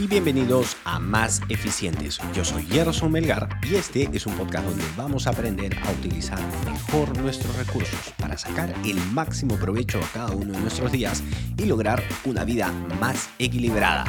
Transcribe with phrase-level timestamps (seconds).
[0.00, 2.18] y bienvenidos a Más Eficientes.
[2.32, 6.40] Yo soy Gerson Melgar y este es un podcast donde vamos a aprender a utilizar
[6.64, 11.22] mejor nuestros recursos para sacar el máximo provecho a cada uno de nuestros días
[11.58, 14.06] y lograr una vida más equilibrada.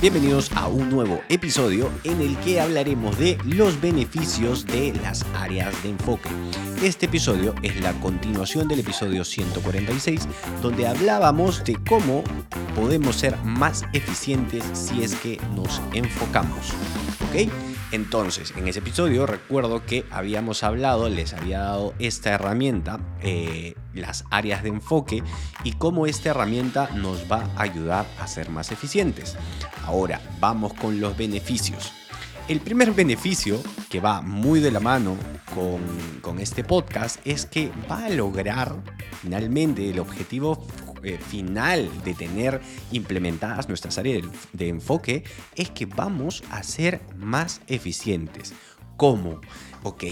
[0.00, 5.82] Bienvenidos a un nuevo episodio en el que hablaremos de los beneficios de las áreas
[5.82, 6.28] de enfoque.
[6.84, 10.28] Este episodio es la continuación del episodio 146
[10.62, 12.22] donde hablábamos de cómo
[12.76, 16.72] podemos ser más eficientes si es que nos enfocamos.
[17.28, 17.50] ¿Ok?
[17.90, 24.24] Entonces, en ese episodio recuerdo que habíamos hablado, les había dado esta herramienta, eh, las
[24.30, 25.22] áreas de enfoque,
[25.64, 29.36] y cómo esta herramienta nos va a ayudar a ser más eficientes.
[29.86, 31.94] Ahora, vamos con los beneficios.
[32.46, 35.16] El primer beneficio, que va muy de la mano
[35.54, 35.80] con,
[36.20, 38.76] con este podcast, es que va a lograr
[39.22, 40.66] finalmente el objetivo
[41.02, 42.60] eh, final de tener
[42.92, 48.52] implementadas nuestras áreas de, enfoque es que vamos a ser más eficientes.
[48.96, 49.40] ¿Cómo?
[49.82, 50.04] Ok,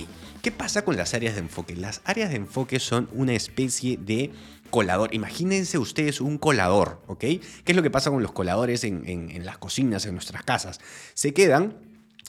[0.42, 1.74] ¿qué pasa con las áreas de enfoque?
[1.74, 4.30] Las áreas de enfoque son una especie de
[4.70, 5.14] colador.
[5.14, 7.20] Imagínense ustedes un colador, ¿ok?
[7.20, 10.80] ¿Qué es lo que pasa con los coladores en, en las cocinas, en nuestras casas?
[11.14, 11.85] Se quedan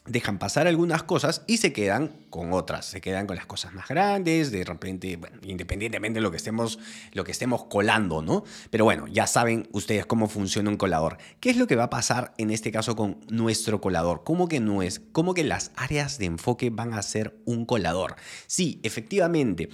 [0.08, 3.88] dejan pasar algunas cosas y se quedan con otras, se quedan con las cosas más
[3.88, 6.80] grandes, de repente, independientemente de lo que estemos,
[7.13, 8.44] lo que estemos colando, ¿no?
[8.69, 11.17] Pero bueno, ya saben ustedes cómo funciona un colador.
[11.39, 14.23] ¿Qué es lo que va a pasar en este caso con nuestro colador?
[14.23, 15.02] ¿Cómo que no es?
[15.11, 18.16] ¿Cómo que las áreas de enfoque van a ser un colador?
[18.47, 19.69] Sí, efectivamente,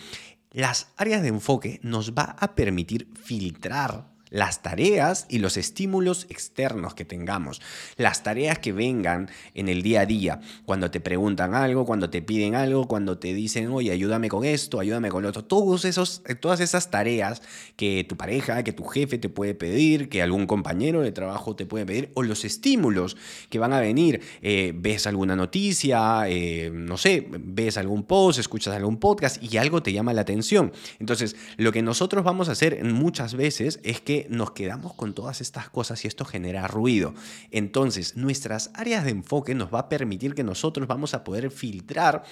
[0.51, 6.95] las áreas de enfoque nos va a permitir filtrar las tareas y los estímulos externos
[6.95, 7.61] que tengamos,
[7.97, 12.23] las tareas que vengan en el día a día, cuando te preguntan algo, cuando te
[12.23, 16.23] piden algo, cuando te dicen, oye, ayúdame con esto, ayúdame con lo otro, todos esos,
[16.39, 17.43] todas esas tareas
[17.75, 21.67] que tu pareja, que tu jefe te puede pedir, que algún compañero de trabajo te
[21.67, 23.15] puede pedir, o los estímulos
[23.49, 28.73] que van a venir, eh, ves alguna noticia, eh, no sé, ves algún post, escuchas
[28.75, 30.73] algún podcast y algo te llama la atención.
[30.99, 35.41] Entonces, lo que nosotros vamos a hacer muchas veces es que nos quedamos con todas
[35.41, 37.13] estas cosas y esto genera ruido.
[37.51, 42.23] Entonces, nuestras áreas de enfoque nos va a permitir que nosotros vamos a poder filtrar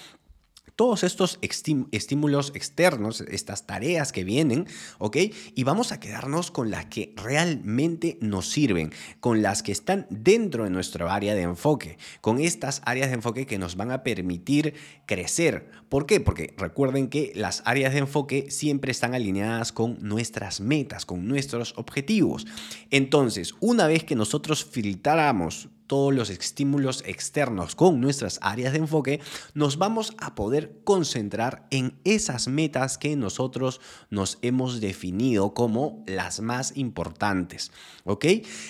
[0.76, 4.68] todos estos estímulos externos, estas tareas que vienen,
[5.00, 5.18] ¿ok?
[5.56, 10.64] Y vamos a quedarnos con las que realmente nos sirven, con las que están dentro
[10.64, 14.74] de nuestro área de enfoque, con estas áreas de enfoque que nos van a permitir
[15.06, 15.70] crecer.
[15.90, 16.20] ¿Por qué?
[16.20, 21.74] Porque recuerden que las áreas de enfoque siempre están alineadas con nuestras metas, con nuestros
[21.78, 22.48] objetivos.
[22.90, 29.20] Entonces, una vez que nosotros filtramos todos los estímulos externos con nuestras áreas de enfoque,
[29.54, 36.40] nos vamos a poder concentrar en esas metas que nosotros nos hemos definido como las
[36.40, 37.74] más importantes.
[38.06, 38.26] ¿Ok?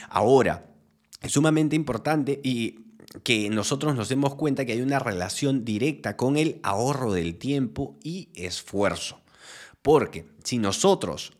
[0.10, 0.66] Ahora,
[1.22, 2.80] es sumamente importante y
[3.22, 8.00] que nosotros nos demos cuenta que hay una relación directa con el ahorro del tiempo
[8.04, 9.22] y esfuerzo.
[9.84, 11.34] Porque si nosotros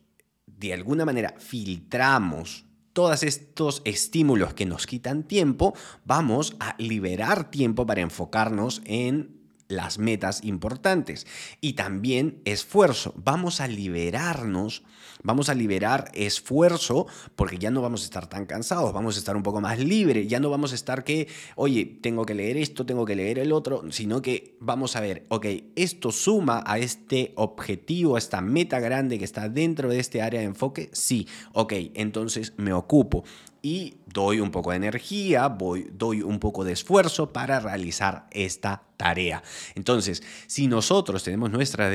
[0.46, 7.86] de alguna manera filtramos todos estos estímulos que nos quitan tiempo, vamos a liberar tiempo
[7.86, 11.26] para enfocarnos en las metas importantes
[11.60, 13.14] y también esfuerzo.
[13.16, 14.82] Vamos a liberarnos,
[15.22, 17.06] vamos a liberar esfuerzo
[17.36, 20.28] porque ya no vamos a estar tan cansados, vamos a estar un poco más libres,
[20.28, 23.52] ya no vamos a estar que, oye, tengo que leer esto, tengo que leer el
[23.52, 25.46] otro, sino que vamos a ver, ok,
[25.76, 30.40] esto suma a este objetivo, a esta meta grande que está dentro de este área
[30.40, 33.24] de enfoque, sí, ok, entonces me ocupo
[33.62, 38.82] y doy un poco de energía, voy, doy un poco de esfuerzo para realizar esta
[38.96, 39.42] tarea.
[39.76, 41.90] Entonces, si nosotros tenemos, nuestra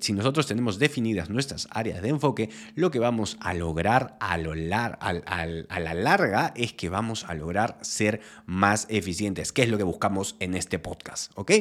[0.00, 4.54] si nosotros tenemos definidas nuestras áreas de enfoque, lo que vamos a lograr a, lo
[4.54, 9.78] lar, a la larga es que vamos a lograr ser más eficientes, que es lo
[9.78, 11.52] que buscamos en este podcast, ¿ok?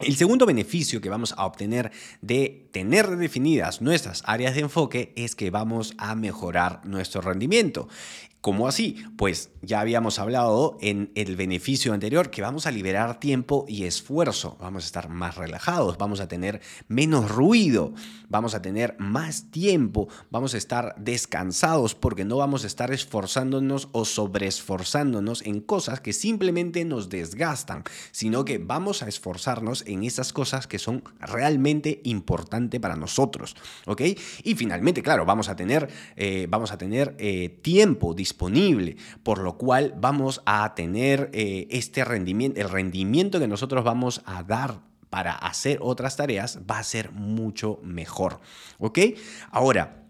[0.00, 5.36] El segundo beneficio que vamos a obtener de tener definidas nuestras áreas de enfoque es
[5.36, 7.86] que vamos a mejorar nuestro rendimiento.
[8.44, 9.02] ¿Cómo así?
[9.16, 14.58] Pues ya habíamos hablado en el beneficio anterior que vamos a liberar tiempo y esfuerzo,
[14.60, 17.94] vamos a estar más relajados, vamos a tener menos ruido,
[18.28, 23.88] vamos a tener más tiempo, vamos a estar descansados porque no vamos a estar esforzándonos
[23.92, 30.32] o sobreesforzándonos en cosas que simplemente nos desgastan, sino que vamos a esforzarnos en esas
[30.32, 34.02] cosas que son realmente importantes para nosotros, ¿ok?
[34.42, 39.56] Y finalmente, claro, vamos a tener, eh, vamos a tener eh, tiempo disponible por lo
[39.56, 45.32] cual vamos a tener eh, este rendimiento, el rendimiento que nosotros vamos a dar para
[45.32, 48.40] hacer otras tareas va a ser mucho mejor.
[48.78, 48.98] ¿Ok?
[49.50, 50.03] Ahora,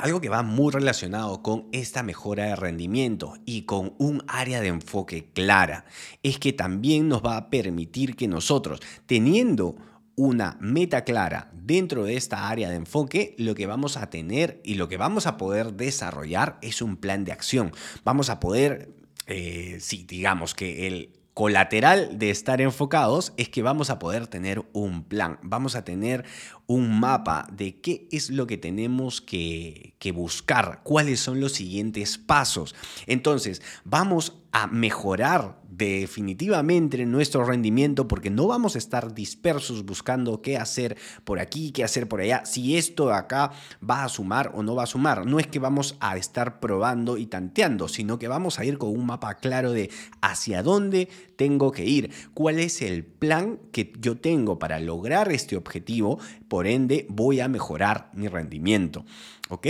[0.00, 4.68] algo que va muy relacionado con esta mejora de rendimiento y con un área de
[4.68, 5.84] enfoque clara
[6.22, 9.76] es que también nos va a permitir que nosotros, teniendo
[10.16, 14.74] una meta clara dentro de esta área de enfoque, lo que vamos a tener y
[14.74, 17.72] lo que vamos a poder desarrollar es un plan de acción.
[18.04, 18.90] Vamos a poder,
[19.26, 24.64] eh, si digamos que el colateral de estar enfocados es que vamos a poder tener
[24.72, 26.24] un plan, vamos a tener
[26.66, 32.74] un mapa de qué es lo que tenemos que, buscar, cuáles son los siguientes pasos.
[33.06, 40.58] Entonces, vamos a mejorar definitivamente nuestro rendimiento porque no vamos a estar dispersos buscando qué
[40.58, 43.52] hacer por aquí, qué hacer por allá, si esto acá
[43.88, 45.24] va a sumar o no va a sumar.
[45.24, 48.90] No es que vamos a estar probando y tanteando, sino que vamos a ir con
[48.90, 54.18] un mapa claro de hacia dónde tengo que ir, cuál es el plan que yo
[54.18, 56.18] tengo para lograr este objetivo,
[56.48, 59.06] por ende voy a mejorar mi rendimiento.
[59.48, 59.66] ¿Ok?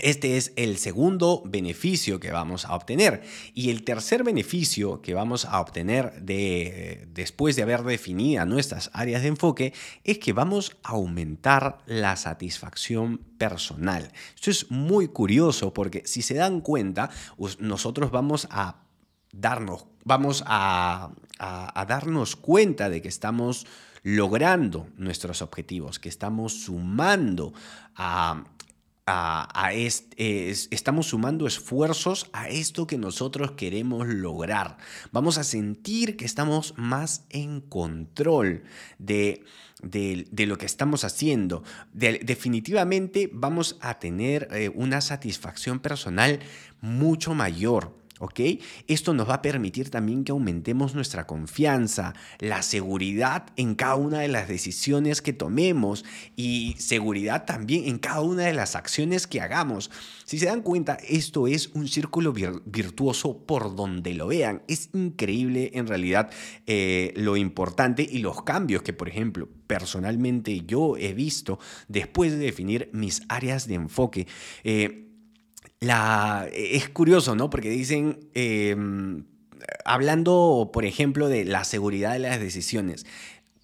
[0.00, 3.22] Este es el segundo beneficio que vamos a obtener.
[3.54, 9.22] Y el tercer beneficio que vamos a obtener de, después de haber definido nuestras áreas
[9.22, 9.72] de enfoque
[10.04, 14.10] es que vamos a aumentar la satisfacción personal.
[14.34, 17.10] Esto es muy curioso porque si se dan cuenta,
[17.58, 18.82] nosotros vamos a
[19.32, 23.66] darnos, vamos a, a darnos cuenta de que estamos
[24.02, 27.52] logrando nuestros objetivos, que estamos sumando
[27.96, 28.44] a
[29.06, 34.78] estamos sumando esfuerzos a esto que nosotros queremos lograr.
[35.12, 38.64] Vamos a sentir que estamos más en control
[38.98, 39.44] de,
[39.80, 41.62] de, lo que estamos haciendo.
[41.92, 46.40] definitivamente vamos a tener eh, una satisfacción personal
[46.80, 47.94] mucho mayor.
[48.18, 48.40] ¿Ok?
[48.86, 54.20] Esto nos va a permitir también que aumentemos nuestra confianza, la seguridad en cada una
[54.20, 56.04] de las decisiones que tomemos
[56.34, 59.90] y seguridad también en cada una de las acciones que hagamos.
[60.24, 64.62] Si se dan cuenta, esto es un círculo virtuoso por donde lo vean.
[64.66, 66.30] Es increíble en realidad
[66.66, 71.58] eh, lo importante y los cambios que, por ejemplo, personalmente yo he visto
[71.88, 74.26] después de definir mis áreas de enfoque.
[74.64, 75.05] Eh,
[75.80, 77.50] la, es curioso, ¿no?
[77.50, 79.24] Porque dicen, em,
[79.84, 83.06] hablando, por ejemplo, de la seguridad de las decisiones,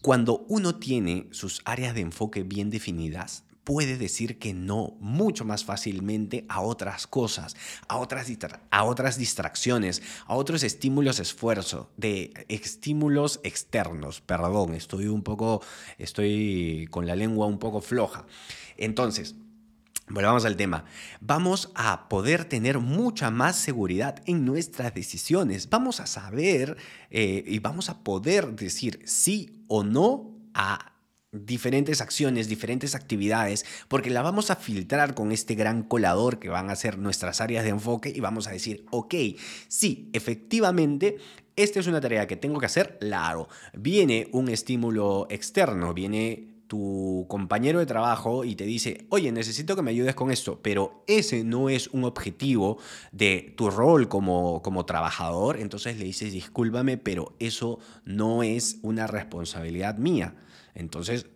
[0.02, 5.64] cuando uno tiene sus áreas de enfoque bien definidas, puede decir que no mucho más
[5.64, 7.54] fácilmente a otras cosas,
[7.88, 8.26] a otras,
[8.70, 14.20] a otras distracciones, a otros estímulos esfuerzo, de estímulos externos.
[14.20, 15.62] Perdón, estoy un poco,
[15.98, 18.26] estoy con la lengua un poco floja.
[18.76, 19.36] Entonces,
[20.12, 20.84] Volvamos al tema.
[21.22, 25.70] Vamos a poder tener mucha más seguridad en nuestras decisiones.
[25.70, 26.76] Vamos a saber
[27.10, 30.92] eh, y vamos a poder decir sí o no a
[31.32, 36.68] diferentes acciones, diferentes actividades, porque la vamos a filtrar con este gran colador que van
[36.68, 39.14] a ser nuestras áreas de enfoque y vamos a decir, ok,
[39.66, 41.16] sí, efectivamente,
[41.56, 43.48] esta es una tarea que tengo que hacer, la hago.
[43.72, 49.82] Viene un estímulo externo, viene tu compañero de trabajo y te dice, oye, necesito que
[49.82, 52.78] me ayudes con esto, pero ese no es un objetivo
[53.10, 59.06] de tu rol como, como trabajador, entonces le dices, discúlpame, pero eso no es una
[59.06, 60.34] responsabilidad mía.
[60.74, 61.26] Entonces,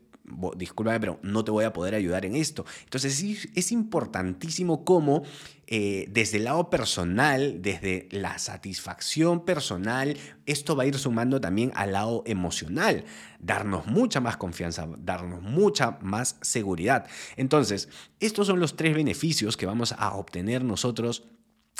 [0.56, 2.64] discúlpame, pero no te voy a poder ayudar en esto.
[2.84, 3.22] Entonces
[3.54, 5.22] es importantísimo cómo
[5.68, 10.16] eh, desde el lado personal, desde la satisfacción personal,
[10.46, 13.04] esto va a ir sumando también al lado emocional,
[13.40, 17.06] darnos mucha más confianza, darnos mucha más seguridad.
[17.36, 17.88] Entonces,
[18.20, 21.24] estos son los tres beneficios que vamos a obtener nosotros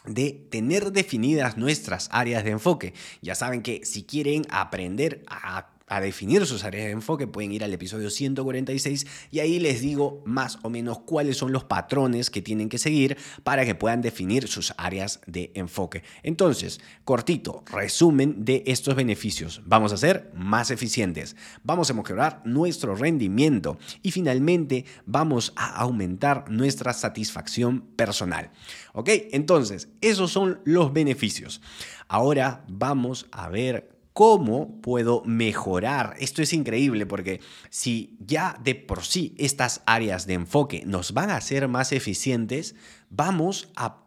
[0.05, 2.95] de tener definidas nuestras áreas de enfoque.
[3.23, 7.63] Ya saben que si quieren aprender a a definir sus áreas de enfoque, pueden ir
[7.63, 12.43] al episodio 146 y ahí les digo más o menos cuáles son los patrones que
[12.43, 16.03] tienen que seguir para que puedan definir sus áreas de enfoque.
[16.23, 19.63] Entonces, cortito, resumen de estos beneficios.
[19.65, 26.51] Vamos a ser más eficientes, vamos a mejorar nuestro rendimiento y finalmente vamos a aumentar
[26.51, 28.51] nuestra satisfacción personal.
[28.93, 29.11] ¿Ok?
[29.33, 31.61] Entonces, esos son los beneficios.
[32.09, 36.15] Ahora vamos a ver cómo puedo mejorar.
[36.19, 41.29] Esto es increíble porque si ya de por sí estas áreas de enfoque nos van
[41.29, 42.75] a ser más eficientes,
[43.11, 44.07] vamos a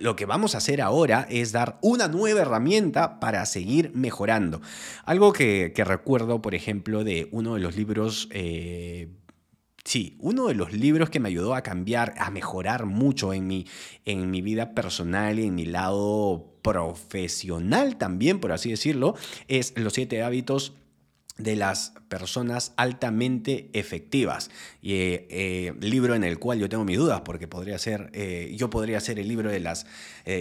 [0.00, 4.60] lo que vamos a hacer ahora es dar una nueva herramienta para seguir mejorando.
[5.04, 9.08] Algo que, recuerdo, por ejemplo, de uno de los libros eh,
[9.88, 13.66] Sí, uno de los libros que me ayudó a cambiar, a mejorar mucho en mi,
[14.04, 19.14] en mi vida personal y en mi lado profesional también, por así decirlo,
[19.48, 20.74] es Los siete hábitos
[21.38, 24.50] de las personas altamente efectivas.
[24.82, 28.54] Y eh, eh, libro en el cual yo tengo mis dudas, porque podría ser, eh,
[28.56, 29.86] yo podría ser el libro de las,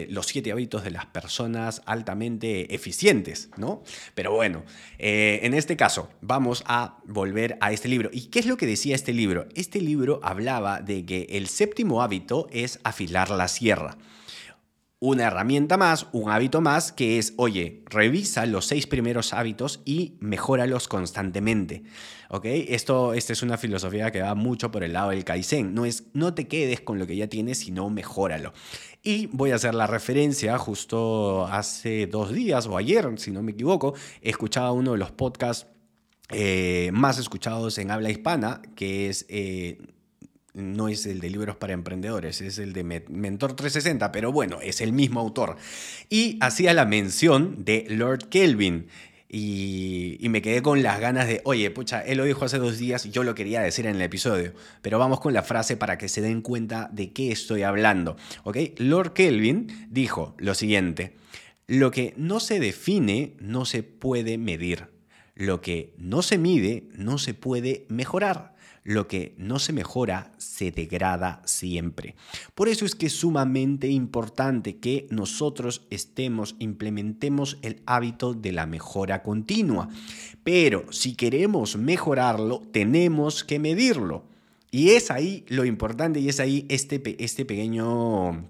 [0.09, 3.83] los siete hábitos de las personas altamente eficientes, ¿no?
[4.15, 4.65] Pero bueno,
[4.97, 8.09] en este caso vamos a volver a este libro.
[8.11, 9.47] ¿Y qué es lo que decía este libro?
[9.55, 13.97] Este libro hablaba de que el séptimo hábito es afilar la sierra
[14.99, 20.15] una herramienta más, un hábito más, que es, oye, revisa los seis primeros hábitos y
[20.19, 21.83] mejóralos constantemente.
[22.29, 22.45] ¿Ok?
[22.45, 25.75] Esto, esta es una filosofía que va mucho por el lado del Kaizen.
[25.75, 28.53] No es, no te quedes con lo que ya tienes, sino mejóralo.
[29.03, 33.51] Y voy a hacer la referencia, justo hace dos días o ayer, si no me
[33.51, 35.67] equivoco, he escuchado uno de los podcasts
[36.29, 39.25] eh, más escuchados en habla hispana, que es...
[39.29, 39.77] Eh,
[40.57, 44.81] no es el de libros para emprendedores, es el de Mentor 360, pero bueno, es
[44.81, 45.55] el mismo autor.
[46.09, 48.87] Y hacía la mención de Lord Kelvin.
[49.29, 53.09] Y, me quedé con las ganas de, oye, pucha, él lo dijo hace dos días
[53.11, 56.21] yo lo quería decir en el episodio, pero vamos con la frase para que se
[56.21, 58.17] den cuenta de qué estoy hablando.
[58.43, 58.57] ¿ok?
[58.77, 61.13] Lord Kelvin dijo lo siguiente,
[61.67, 64.87] lo que no se define no se puede medir,
[65.35, 68.56] lo que no se mide no se puede mejorar
[68.87, 72.15] lo que no se mejora se degrada siempre.
[72.55, 78.65] Por eso es que es sumamente importante que nosotros estemos, implementemos el hábito de la
[78.65, 79.89] mejora continua.
[80.45, 84.23] Pero si queremos mejorarlo, tenemos que medirlo.
[84.71, 88.45] Y es ahí lo importante y es ahí este, este pequeño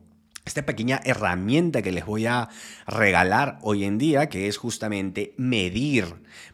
[0.48, 2.50] esta pequeña herramienta que les voy a
[2.88, 6.06] regalar hoy en día, que es justamente medir,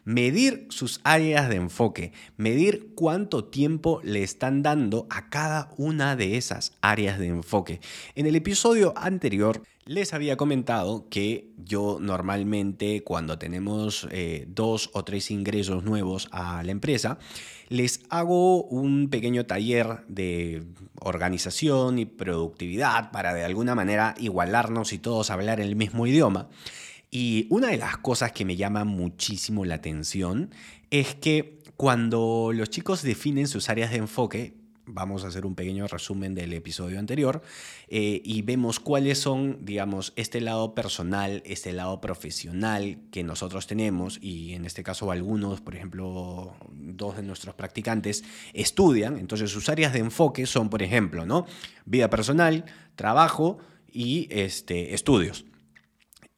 [0.04, 6.36] medir sus áreas de enfoque, medir cuánto tiempo le están dando a cada una de
[6.36, 7.80] esas áreas de enfoque.
[8.14, 15.04] En el episodio anterior les había comentado que yo normalmente cuando tenemos eh, dos o
[15.04, 17.18] tres ingresos nuevos a la empresa,
[17.68, 20.64] les hago un pequeño taller de
[21.00, 26.48] organización y productividad para de alguna manera igualarnos y todos hablar el mismo idioma.
[27.10, 30.50] Y una de las cosas que me llama muchísimo la atención
[30.90, 34.54] es que cuando los chicos definen sus áreas de enfoque,
[34.86, 37.42] vamos a hacer un pequeño resumen del episodio anterior
[37.88, 44.18] eh, y vemos cuáles son, digamos, este lado personal, este lado profesional que nosotros tenemos
[44.20, 49.92] y en este caso algunos, por ejemplo, dos de nuestros practicantes estudian, entonces sus áreas
[49.92, 51.46] de enfoque son, por ejemplo, ¿no?
[51.86, 52.64] Vida personal,
[52.96, 53.58] trabajo
[53.90, 55.44] y este, estudios.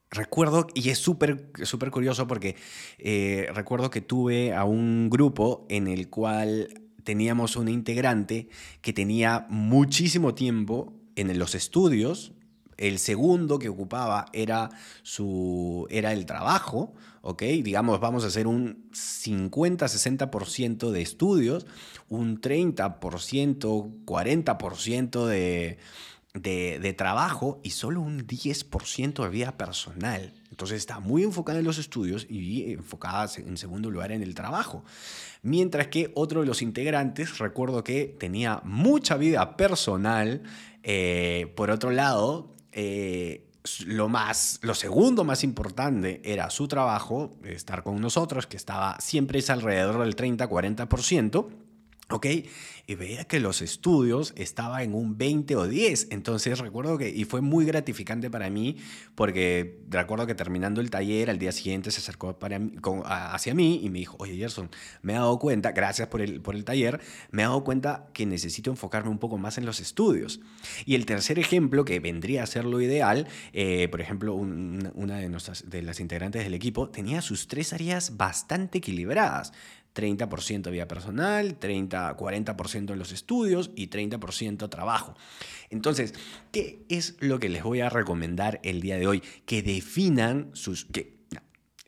[0.09, 1.51] Recuerdo, y es súper
[1.91, 2.55] curioso porque
[2.97, 8.49] eh, recuerdo que tuve a un grupo en el cual teníamos una integrante
[8.81, 12.33] que tenía muchísimo tiempo en los estudios.
[12.75, 14.71] El segundo que ocupaba era,
[15.03, 17.43] su, era el trabajo, ¿ok?
[17.63, 21.65] Digamos, vamos a hacer un 50-60% de estudios,
[22.09, 25.77] un 30%, 40% de,
[26.41, 30.33] de, trabajo y solo un 10% de vida personal.
[30.49, 34.83] Entonces está muy enfocada en los estudios y enfocada en segundo lugar en el trabajo.
[35.41, 40.41] Mientras que otro de los integrantes, recuerdo que tenía mucha vida personal.
[40.83, 43.47] Eh, por otro lado, eh,
[43.85, 49.39] lo, más, lo segundo más importante era su trabajo, estar con nosotros, que estaba siempre
[49.39, 51.66] es alrededor del 30-40%.
[52.09, 52.25] ¿Ok?
[52.89, 56.07] Y veía que los estudios estaban en un 20 o 10.
[56.11, 58.77] Entonces recuerdo que, y fue muy gratificante para mí,
[59.13, 62.61] porque recuerdo que terminando el taller, al día siguiente se acercó para
[63.03, 64.69] hacia mí y me dijo, oye Gerson,
[65.01, 68.25] me he dado cuenta, gracias por el, por el taller, me he dado cuenta que
[68.25, 70.39] necesito enfocarme un poco más en los estudios.
[70.85, 75.27] Y el tercer ejemplo, que vendría a ser lo ideal, eh, por ejemplo, una de,
[75.27, 79.51] nuestras, de las integrantes del equipo tenía sus tres áreas bastante equilibradas.
[79.97, 85.15] 30% vida personal, 30, 40% en los estudios y 30% trabajo.
[85.69, 86.13] Entonces,
[86.51, 89.23] ¿qué es lo que les voy a recomendar el día de hoy?
[89.45, 90.85] Que definan sus...
[90.85, 91.17] Que,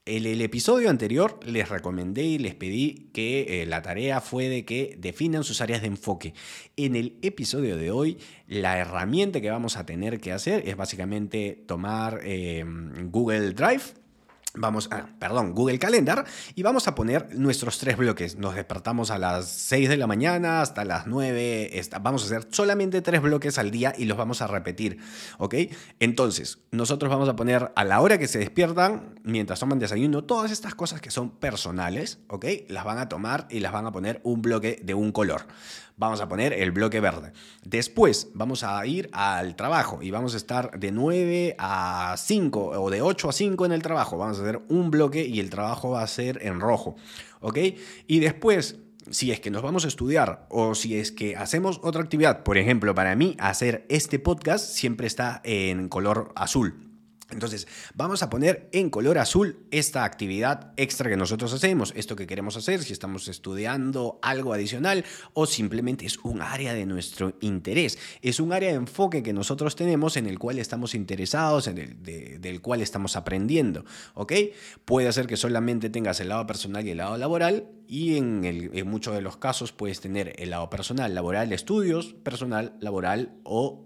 [0.06, 4.66] el, el episodio anterior les recomendé y les pedí que eh, la tarea fue de
[4.66, 6.34] que definan sus áreas de enfoque.
[6.78, 11.64] En el episodio de hoy, la herramienta que vamos a tener que hacer es básicamente
[11.68, 12.66] tomar eh,
[13.12, 13.99] Google Drive
[14.60, 18.38] Vamos a, perdón, Google Calendar y vamos a poner nuestros tres bloques.
[18.38, 21.82] Nos despertamos a las 6 de la mañana hasta las 9.
[22.02, 25.00] Vamos a hacer solamente tres bloques al día y los vamos a repetir.
[25.38, 25.56] ¿Ok?
[26.02, 30.52] Entonces, nosotros vamos a poner a la hora que se despiertan, mientras toman desayuno, todas
[30.52, 32.20] estas cosas que son personales.
[32.28, 32.46] ¿Ok?
[32.68, 35.46] Las van a tomar y las van a poner un bloque de un color.
[36.00, 37.34] Vamos a poner el bloque verde.
[37.64, 42.90] Después vamos a ir al trabajo y vamos a estar de 9 a 5 o
[42.90, 44.18] de 8 a 5 en el trabajo.
[44.18, 46.96] Vamos a hacer un bloque y el trabajo va a ser en rojo.
[47.42, 47.60] ¿Ok?
[48.08, 48.80] Y después
[49.12, 52.58] si es que nos vamos a estudiar o si es que hacemos otra actividad, por
[52.58, 56.89] ejemplo, para mí hacer este podcast siempre está en color azul.
[57.32, 62.26] Entonces, vamos a poner en color azul esta actividad extra que nosotros hacemos, esto que
[62.26, 68.00] queremos hacer, si estamos estudiando algo adicional o simplemente es un área de nuestro interés,
[68.22, 72.42] es un área de enfoque que nosotros tenemos en el cual estamos interesados, en el
[72.42, 74.34] del cual estamos aprendiendo, ¿ok?
[74.86, 79.16] Puede ser que solamente tengas el lado personal y el lado laboral y en, muchos
[79.16, 83.86] de los casos puedes tener el lado personal, laboral, estudios, personal, laboral o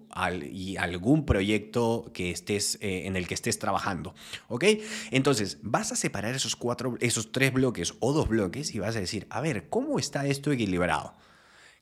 [0.51, 4.13] y algún proyecto que estés, eh, en el que estés trabajando.
[4.47, 4.65] ¿Ok?
[5.11, 8.99] Entonces, vas a separar esos, cuatro, esos tres bloques o dos bloques y vas a
[8.99, 11.15] decir, a ver, ¿cómo está esto equilibrado?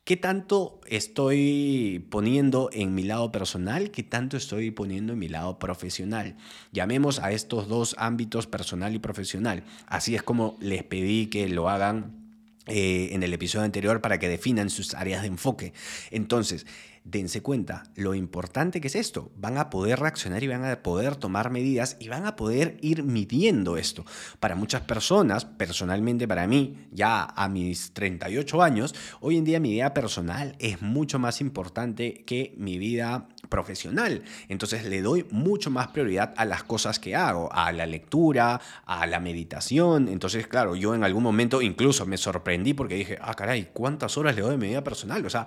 [0.03, 3.91] ¿Qué tanto estoy poniendo en mi lado personal?
[3.91, 6.37] ¿Qué tanto estoy poniendo en mi lado profesional?
[6.71, 9.63] Llamemos a estos dos ámbitos personal y profesional.
[9.85, 12.20] Así es como les pedí que lo hagan
[12.67, 15.73] eh, en el episodio anterior para que definan sus áreas de enfoque.
[16.11, 16.65] Entonces,
[17.03, 19.31] dense cuenta lo importante que es esto.
[19.35, 23.03] Van a poder reaccionar y van a poder tomar medidas y van a poder ir
[23.03, 24.05] midiendo esto.
[24.39, 29.71] Para muchas personas, personalmente para mí, ya a mis 38 años, hoy en día mi
[29.71, 34.23] vida personal es mucho más importante que mi vida profesional.
[34.47, 39.05] Entonces le doy mucho más prioridad a las cosas que hago, a la lectura, a
[39.05, 40.07] la meditación.
[40.07, 44.35] Entonces, claro, yo en algún momento incluso me sorprendí porque dije, ah, caray, ¿cuántas horas
[44.35, 45.23] le doy de mi vida personal?
[45.23, 45.45] O sea,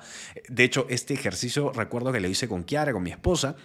[0.49, 3.57] de hecho, este ejercicio recuerdo que lo hice con Kiara, con mi esposa.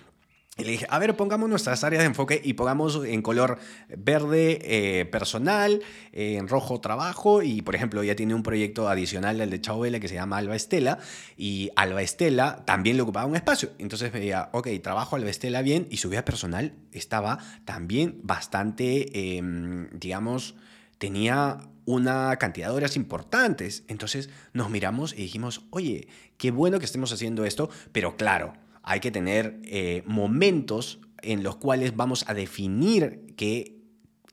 [0.60, 3.60] Y le dije, a ver, pongamos nuestras áreas de enfoque y pongamos en color
[3.98, 9.50] verde eh, personal, en rojo trabajo y, por ejemplo, ya tiene un proyecto adicional del
[9.50, 11.00] de Chao Vela que se llama Alba Estela
[11.38, 13.72] y Alba Estela también le ocupaba un espacio.
[13.78, 19.90] Entonces decía, ok, trabajo Alba Estela bien y su vida personal estaba también bastante, em,
[19.92, 20.56] digamos,
[20.98, 23.84] tenía una cantidad de horas importantes.
[23.88, 28.54] Entonces nos miramos y dijimos, oye, qué bueno que estemos haciendo esto, pero claro,
[28.90, 33.84] hay que tener eh, momentos en los cuales vamos a definir que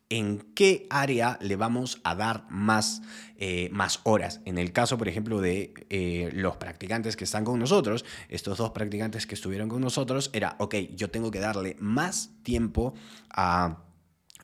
[0.09, 3.03] en qué área le vamos a dar más,
[3.37, 4.41] eh, más horas.
[4.47, 8.71] En el caso, por ejemplo, de eh, los practicantes que están con nosotros, estos dos
[8.71, 12.95] practicantes que estuvieron con nosotros, era, ok, yo tengo que darle más tiempo
[13.29, 13.85] a,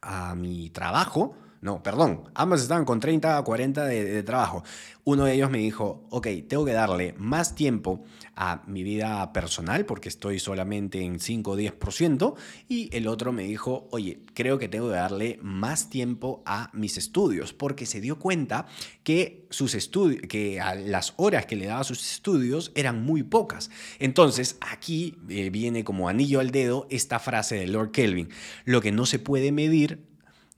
[0.02, 4.64] a mi trabajo, no, perdón, ambos estaban con 30 a 40 de, trabajo.
[5.04, 8.02] Uno de ellos me dijo, ok, tengo que darle más tiempo
[8.34, 12.34] a mi vida personal porque estoy solamente en 5 o 10%.
[12.68, 16.98] Y el otro me dijo, oye, creo que tengo que darle más tiempo a mis
[16.98, 18.66] estudios porque se dio cuenta
[19.04, 23.70] que, sus estudios, que las horas que le daba a sus estudios eran muy pocas.
[24.00, 28.30] Entonces, aquí eh, viene como anillo al dedo esta frase de Lord Kelvin.
[28.64, 30.11] Lo que no se puede medir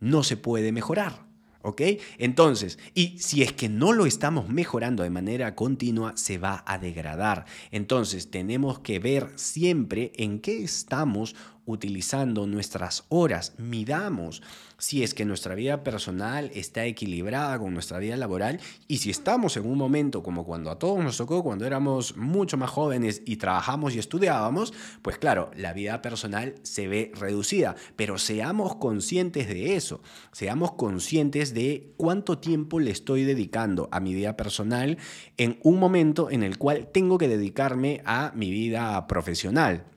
[0.04, 1.24] no se puede mejorar.
[1.66, 1.80] ¿Ok?
[2.18, 6.76] Entonces, y si es que no lo estamos mejorando de manera continua, se va a
[6.76, 7.46] degradar.
[7.70, 11.34] Entonces, tenemos que ver siempre en qué estamos
[11.66, 14.42] utilizando nuestras horas, midamos
[14.78, 19.56] si es que nuestra vida personal está equilibrada con nuestra vida laboral y si estamos
[19.56, 23.36] en un momento como cuando a todos nos tocó cuando éramos mucho más jóvenes y
[23.36, 29.76] trabajamos y estudiábamos, pues claro, la vida personal se ve reducida, pero seamos conscientes de
[29.76, 34.98] eso, seamos conscientes de cuánto tiempo le estoy dedicando a mi vida personal
[35.36, 39.93] en un momento en el cual tengo que dedicarme a mi vida profesional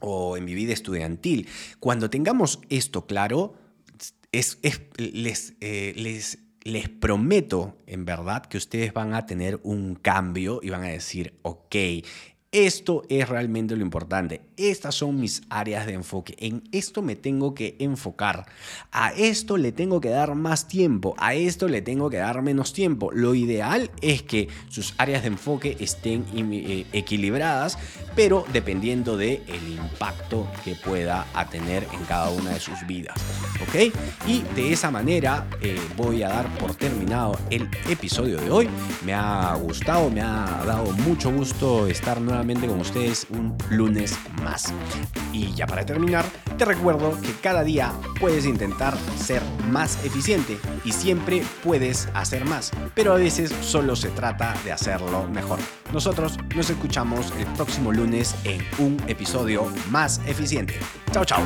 [0.00, 1.48] o en mi vida estudiantil.
[1.80, 3.54] Cuando tengamos esto claro,
[4.32, 4.58] es,
[4.96, 10.70] les, eh, les, les prometo en verdad que ustedes van a tener un cambio y
[10.70, 11.76] van a decir, ok,
[12.52, 14.40] esto es realmente lo importante.
[14.56, 16.36] Estas son mis áreas de enfoque.
[16.38, 18.46] En esto me tengo que enfocar.
[18.92, 21.14] A esto le tengo que dar más tiempo.
[21.18, 23.10] A esto le tengo que dar menos tiempo.
[23.12, 27.78] Lo ideal es que sus áreas de enfoque estén eh, equilibradas,
[28.14, 33.16] pero dependiendo del el impacto que pueda tener en cada una de sus vidas.
[33.62, 33.92] ¿Ok?
[34.26, 38.68] Y de esa manera eh, voy a dar por terminado el episodio de hoy.
[39.04, 42.20] Me ha gustado, me ha dado mucho gusto estar
[42.54, 44.72] con ustedes un lunes más.
[45.32, 46.24] Y ya para terminar,
[46.56, 52.70] te recuerdo que cada día puedes intentar ser más eficiente y siempre puedes hacer más,
[52.94, 55.58] pero a veces solo se trata de hacerlo mejor.
[55.92, 60.78] Nosotros nos escuchamos el próximo lunes en un episodio más eficiente.
[61.10, 61.42] Chao, chao.